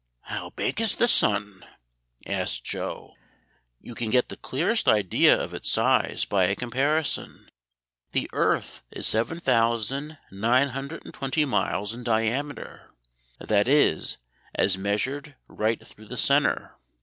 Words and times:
"How 0.21 0.49
big 0.49 0.81
is 0.81 0.95
the 0.95 1.07
sun?" 1.07 1.63
asked 2.25 2.63
Joe. 2.63 3.13
"You 3.79 3.93
can 3.93 4.09
get 4.09 4.29
the 4.29 4.35
clearest 4.35 4.87
idea 4.87 5.39
of 5.39 5.53
its 5.53 5.69
size 5.69 6.25
by 6.25 6.45
a 6.45 6.55
comparison. 6.55 7.47
The 8.11 8.27
earth 8.33 8.81
is 8.89 9.05
7920 9.07 11.45
miles 11.45 11.93
in 11.93 12.03
diameter, 12.03 12.89
that 13.39 13.67
is, 13.67 14.17
as 14.55 14.75
measured 14.75 15.35
right 15.47 15.85
through 15.85 16.07
the 16.07 16.17
centre. 16.17 16.75